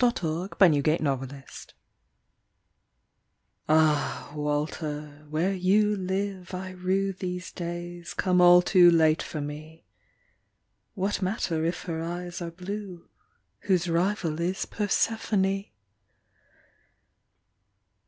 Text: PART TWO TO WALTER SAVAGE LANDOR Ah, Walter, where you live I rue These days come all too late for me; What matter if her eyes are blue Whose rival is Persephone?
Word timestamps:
PART 0.00 0.14
TWO 0.14 0.46
TO 0.46 0.56
WALTER 0.60 0.96
SAVAGE 0.96 1.00
LANDOR 1.00 1.44
Ah, 3.68 4.32
Walter, 4.36 5.26
where 5.28 5.52
you 5.52 5.96
live 5.96 6.54
I 6.54 6.70
rue 6.70 7.12
These 7.12 7.50
days 7.50 8.14
come 8.14 8.40
all 8.40 8.62
too 8.62 8.92
late 8.92 9.24
for 9.24 9.40
me; 9.40 9.86
What 10.94 11.20
matter 11.20 11.64
if 11.64 11.82
her 11.86 12.00
eyes 12.00 12.40
are 12.40 12.52
blue 12.52 13.08
Whose 13.62 13.88
rival 13.90 14.40
is 14.40 14.66
Persephone? 14.66 15.64